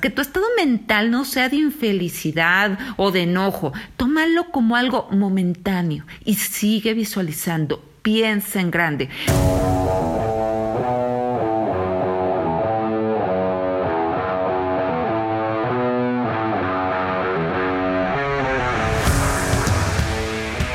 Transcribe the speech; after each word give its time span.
Que 0.00 0.10
tu 0.10 0.22
estado 0.22 0.46
mental 0.56 1.10
no 1.10 1.24
sea 1.24 1.48
de 1.48 1.56
infelicidad 1.56 2.78
o 2.96 3.10
de 3.10 3.22
enojo. 3.22 3.72
Tómalo 3.96 4.52
como 4.52 4.76
algo 4.76 5.08
momentáneo 5.10 6.06
y 6.24 6.36
sigue 6.36 6.94
visualizando. 6.94 7.82
Piensa 8.02 8.60
en 8.60 8.70
grande. 8.70 9.08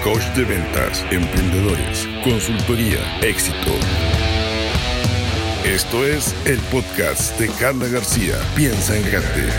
Coach 0.03 0.25
de 0.35 0.43
ventas, 0.43 1.05
emprendedores, 1.11 2.09
consultoría, 2.25 2.99
éxito. 3.21 3.71
Esto 5.65 6.05
es 6.05 6.35
el 6.45 6.59
podcast 6.73 7.39
de 7.39 7.47
Carla 7.47 7.87
García. 7.87 8.35
Piensa 8.53 8.97
en 8.97 9.03
grande. 9.09 9.49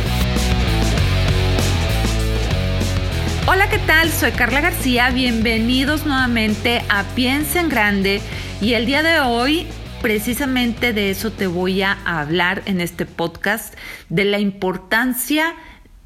Hola, 3.46 3.71
¿qué 3.71 3.79
tal? 3.79 4.11
Soy 4.11 4.32
Carla 4.32 4.61
García. 4.61 5.09
Bienvenidos 5.09 6.04
nuevamente 6.04 6.82
a 6.90 7.04
Piensa 7.14 7.61
en 7.61 7.71
grande. 7.71 8.21
Y 8.61 8.75
el 8.75 8.85
día 8.85 9.03
de 9.03 9.21
hoy 9.21 9.67
precisamente 10.03 10.93
de 10.93 11.09
eso 11.09 11.32
te 11.32 11.46
voy 11.46 11.81
a 11.81 11.93
hablar 12.04 12.61
en 12.67 12.82
este 12.82 13.07
podcast, 13.07 13.75
de 14.11 14.26
la 14.26 14.39
importancia 14.39 15.54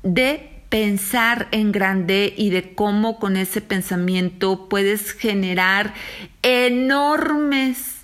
de 0.05 0.63
pensar 0.69 1.49
en 1.51 1.73
grande 1.73 2.33
y 2.37 2.51
de 2.51 2.73
cómo 2.77 3.19
con 3.19 3.37
ese 3.37 3.61
pensamiento 3.61 4.69
puedes 4.69 5.11
generar 5.11 5.93
enormes 6.43 7.98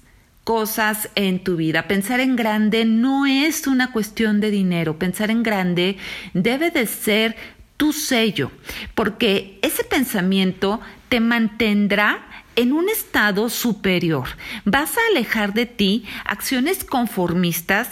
cosas 0.45 1.09
en 1.15 1.43
tu 1.43 1.57
vida. 1.57 1.89
Pensar 1.89 2.21
en 2.21 2.37
grande 2.37 2.85
no 2.85 3.27
es 3.27 3.67
una 3.67 3.91
cuestión 3.91 4.41
de 4.41 4.51
dinero. 4.51 4.99
Pensar 4.99 5.31
en 5.31 5.43
grande 5.43 5.97
debe 6.35 6.71
de 6.71 6.87
ser 6.87 7.37
tu 7.77 7.93
sello, 7.93 8.53
porque 8.95 9.59
ese 9.63 9.83
pensamiento 9.83 10.81
te 11.09 11.19
mantendrá 11.19 12.25
en 12.57 12.73
un 12.73 12.89
estado 12.89 13.49
superior. 13.49 14.29
Vas 14.65 14.97
a 14.97 15.01
alejar 15.11 15.55
de 15.55 15.67
ti 15.67 16.05
acciones 16.25 16.85
conformistas 16.85 17.89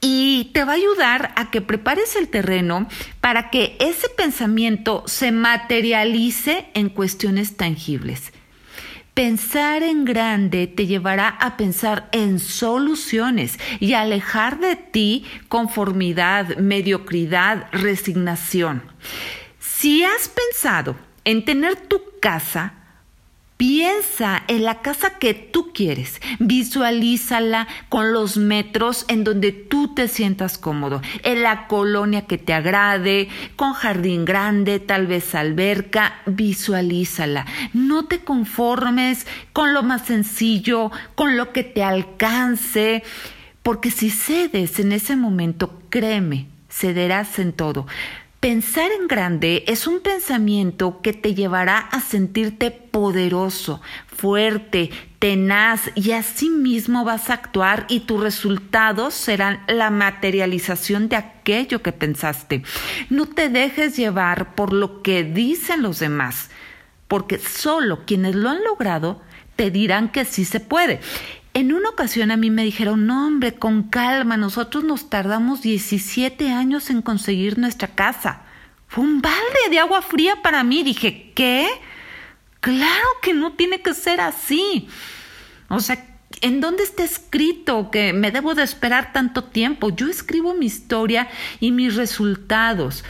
y 0.00 0.50
te 0.52 0.64
va 0.64 0.72
a 0.72 0.76
ayudar 0.76 1.32
a 1.36 1.50
que 1.50 1.60
prepares 1.60 2.14
el 2.14 2.28
terreno 2.28 2.86
para 3.20 3.50
que 3.50 3.76
ese 3.80 4.08
pensamiento 4.08 5.02
se 5.06 5.32
materialice 5.32 6.66
en 6.74 6.90
cuestiones 6.90 7.56
tangibles. 7.56 8.32
Pensar 9.16 9.82
en 9.82 10.04
grande 10.04 10.66
te 10.66 10.86
llevará 10.86 11.28
a 11.28 11.56
pensar 11.56 12.10
en 12.12 12.38
soluciones 12.38 13.58
y 13.80 13.94
alejar 13.94 14.60
de 14.60 14.76
ti 14.76 15.24
conformidad, 15.48 16.58
mediocridad, 16.58 17.66
resignación. 17.72 18.82
Si 19.58 20.04
has 20.04 20.28
pensado 20.28 20.96
en 21.24 21.46
tener 21.46 21.76
tu 21.76 22.02
casa, 22.20 22.74
Piensa 23.56 24.42
en 24.48 24.64
la 24.64 24.82
casa 24.82 25.18
que 25.18 25.32
tú 25.32 25.72
quieres, 25.72 26.20
visualízala 26.38 27.66
con 27.88 28.12
los 28.12 28.36
metros 28.36 29.06
en 29.08 29.24
donde 29.24 29.52
tú 29.52 29.94
te 29.94 30.08
sientas 30.08 30.58
cómodo, 30.58 31.00
en 31.22 31.42
la 31.42 31.66
colonia 31.66 32.26
que 32.26 32.36
te 32.36 32.52
agrade, 32.52 33.28
con 33.56 33.72
jardín 33.72 34.26
grande, 34.26 34.78
tal 34.78 35.06
vez 35.06 35.34
alberca, 35.34 36.20
visualízala. 36.26 37.46
No 37.72 38.04
te 38.04 38.18
conformes 38.18 39.26
con 39.54 39.72
lo 39.72 39.82
más 39.82 40.04
sencillo, 40.04 40.90
con 41.14 41.38
lo 41.38 41.52
que 41.52 41.64
te 41.64 41.82
alcance, 41.82 43.02
porque 43.62 43.90
si 43.90 44.10
cedes 44.10 44.78
en 44.80 44.92
ese 44.92 45.16
momento, 45.16 45.80
créeme, 45.88 46.46
cederás 46.68 47.38
en 47.38 47.54
todo. 47.54 47.86
Pensar 48.40 48.92
en 48.92 49.08
grande 49.08 49.64
es 49.66 49.86
un 49.86 50.00
pensamiento 50.00 51.00
que 51.00 51.14
te 51.14 51.34
llevará 51.34 51.78
a 51.78 52.00
sentirte 52.00 52.70
poderoso, 52.70 53.80
fuerte, 54.06 54.90
tenaz 55.18 55.90
y 55.94 56.12
así 56.12 56.50
mismo 56.50 57.02
vas 57.02 57.30
a 57.30 57.34
actuar 57.34 57.86
y 57.88 58.00
tus 58.00 58.22
resultados 58.22 59.14
serán 59.14 59.64
la 59.68 59.90
materialización 59.90 61.08
de 61.08 61.16
aquello 61.16 61.82
que 61.82 61.92
pensaste. 61.92 62.62
No 63.08 63.26
te 63.26 63.48
dejes 63.48 63.96
llevar 63.96 64.54
por 64.54 64.72
lo 64.72 65.02
que 65.02 65.24
dicen 65.24 65.80
los 65.80 65.98
demás, 65.98 66.50
porque 67.08 67.38
solo 67.38 68.04
quienes 68.04 68.34
lo 68.34 68.50
han 68.50 68.62
logrado 68.62 69.22
te 69.56 69.70
dirán 69.70 70.10
que 70.10 70.26
sí 70.26 70.44
se 70.44 70.60
puede. 70.60 71.00
En 71.56 71.72
una 71.72 71.88
ocasión 71.88 72.30
a 72.30 72.36
mí 72.36 72.50
me 72.50 72.64
dijeron, 72.64 73.06
no 73.06 73.26
hombre, 73.26 73.54
con 73.54 73.84
calma, 73.84 74.36
nosotros 74.36 74.84
nos 74.84 75.08
tardamos 75.08 75.62
17 75.62 76.50
años 76.50 76.90
en 76.90 77.00
conseguir 77.00 77.56
nuestra 77.56 77.88
casa. 77.88 78.42
Fue 78.88 79.02
un 79.02 79.22
balde 79.22 79.70
de 79.70 79.78
agua 79.78 80.02
fría 80.02 80.42
para 80.42 80.62
mí. 80.64 80.82
Dije, 80.82 81.32
¿qué? 81.34 81.66
Claro 82.60 83.06
que 83.22 83.32
no 83.32 83.52
tiene 83.54 83.80
que 83.80 83.94
ser 83.94 84.20
así. 84.20 84.86
O 85.68 85.80
sea, 85.80 86.18
¿en 86.42 86.60
dónde 86.60 86.82
está 86.82 87.04
escrito 87.04 87.90
que 87.90 88.12
me 88.12 88.30
debo 88.30 88.54
de 88.54 88.62
esperar 88.62 89.14
tanto 89.14 89.44
tiempo? 89.44 89.88
Yo 89.96 90.08
escribo 90.08 90.52
mi 90.52 90.66
historia 90.66 91.26
y 91.58 91.72
mis 91.72 91.94
resultados. 91.94 93.02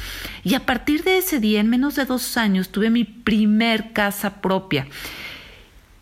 Y 0.45 0.55
a 0.55 0.65
partir 0.65 1.03
de 1.03 1.19
ese 1.19 1.41
día, 1.41 1.59
en 1.59 1.69
menos 1.69 1.97
de 1.97 2.05
dos 2.05 2.37
años, 2.37 2.69
tuve 2.69 2.91
mi 2.91 3.03
primer 3.03 3.93
casa 3.93 4.41
propia. 4.41 4.87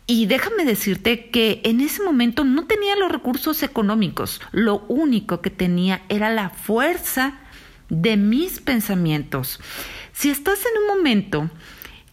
Y 0.06 0.26
déjame 0.26 0.66
decirte 0.66 1.30
que 1.30 1.62
en 1.64 1.80
ese 1.80 2.02
momento 2.02 2.44
no 2.44 2.66
tenía 2.66 2.94
los 2.94 3.10
recursos 3.10 3.62
económicos, 3.62 4.40
lo 4.52 4.84
único 4.88 5.40
que 5.40 5.48
tenía 5.48 6.02
era 6.10 6.28
la 6.28 6.50
fuerza 6.50 7.38
de 7.88 8.18
mis 8.18 8.60
pensamientos. 8.60 9.60
Si 10.12 10.28
estás 10.28 10.60
en 10.60 10.82
un 10.82 10.98
momento 10.98 11.50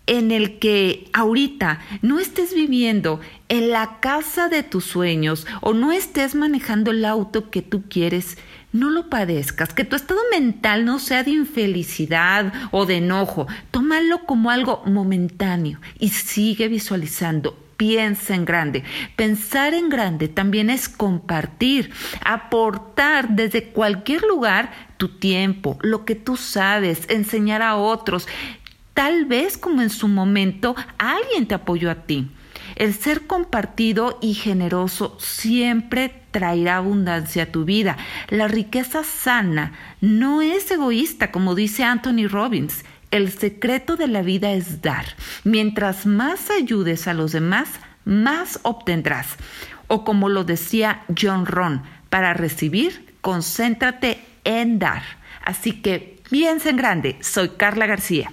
en 0.07 0.31
el 0.31 0.57
que 0.59 1.09
ahorita 1.11 1.79
no 2.01 2.19
estés 2.19 2.53
viviendo 2.53 3.19
en 3.49 3.69
la 3.69 3.99
casa 3.99 4.47
de 4.47 4.63
tus 4.63 4.85
sueños 4.85 5.45
o 5.59 5.73
no 5.73 5.91
estés 5.91 6.33
manejando 6.33 6.91
el 6.91 7.03
auto 7.03 7.49
que 7.49 7.61
tú 7.61 7.83
quieres, 7.89 8.37
no 8.71 8.89
lo 8.89 9.09
padezcas, 9.09 9.73
que 9.73 9.83
tu 9.83 9.97
estado 9.97 10.21
mental 10.31 10.85
no 10.85 10.97
sea 10.97 11.23
de 11.23 11.31
infelicidad 11.31 12.53
o 12.71 12.85
de 12.85 12.97
enojo, 12.97 13.47
tómalo 13.69 14.25
como 14.25 14.49
algo 14.49 14.81
momentáneo 14.85 15.81
y 15.99 16.09
sigue 16.09 16.69
visualizando 16.69 17.57
piensa 17.81 18.35
en 18.35 18.45
grande. 18.45 18.83
Pensar 19.15 19.73
en 19.73 19.89
grande 19.89 20.27
también 20.27 20.69
es 20.69 20.87
compartir, 20.87 21.89
aportar 22.23 23.29
desde 23.29 23.69
cualquier 23.69 24.21
lugar 24.21 24.71
tu 24.97 25.17
tiempo, 25.17 25.79
lo 25.81 26.05
que 26.05 26.13
tú 26.13 26.37
sabes, 26.37 27.09
enseñar 27.09 27.63
a 27.63 27.77
otros. 27.77 28.27
Tal 28.93 29.25
vez 29.25 29.57
como 29.57 29.81
en 29.81 29.89
su 29.89 30.07
momento 30.07 30.75
alguien 30.99 31.47
te 31.47 31.55
apoyó 31.55 31.89
a 31.89 31.95
ti. 31.95 32.29
El 32.75 32.93
ser 32.93 33.25
compartido 33.25 34.19
y 34.21 34.35
generoso 34.35 35.17
siempre 35.19 36.21
traerá 36.29 36.77
abundancia 36.77 37.43
a 37.43 37.51
tu 37.51 37.65
vida. 37.65 37.97
La 38.29 38.47
riqueza 38.47 39.03
sana 39.03 39.73
no 40.01 40.43
es 40.43 40.69
egoísta, 40.69 41.31
como 41.31 41.55
dice 41.55 41.83
Anthony 41.83 42.27
Robbins. 42.29 42.85
El 43.11 43.29
secreto 43.31 43.97
de 43.97 44.07
la 44.07 44.21
vida 44.21 44.53
es 44.53 44.81
dar. 44.81 45.05
Mientras 45.43 46.05
más 46.05 46.49
ayudes 46.49 47.07
a 47.07 47.13
los 47.13 47.33
demás, 47.33 47.69
más 48.05 48.59
obtendrás. 48.63 49.35
O 49.87 50.05
como 50.05 50.29
lo 50.29 50.45
decía 50.45 51.03
John 51.21 51.45
Ron, 51.45 51.83
para 52.09 52.33
recibir, 52.33 53.13
concéntrate 53.19 54.23
en 54.45 54.79
dar. 54.79 55.03
Así 55.43 55.81
que 55.81 56.21
piensa 56.29 56.69
en 56.69 56.77
grande. 56.77 57.17
Soy 57.19 57.49
Carla 57.49 57.85
García. 57.85 58.31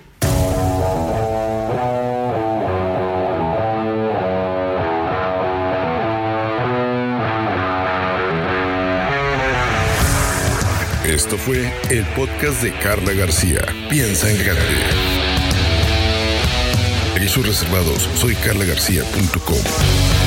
Esto 11.09 11.39
fue 11.39 11.73
el 11.89 12.05
podcast 12.09 12.63
de 12.63 12.71
Carla 12.71 13.15
García. 13.15 13.63
Piensa 13.89 14.31
en 14.31 14.37
grande. 14.45 14.63
Servicios 17.15 17.47
reservados. 17.47 18.09
Soy 18.15 18.35
carlagarcía.com. 18.35 20.18